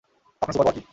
আপনার 0.41 0.53
সুপারপাওয়ার 0.55 0.75
কী? 0.75 0.81